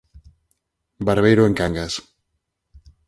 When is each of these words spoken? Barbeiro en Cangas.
Barbeiro 1.07 1.43
en 1.45 1.53
Cangas. 1.59 1.93